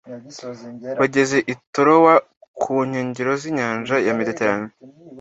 [0.99, 2.13] Bageze i Tirowa
[2.61, 4.69] ku nkengero z’inyanja ya Mediterane,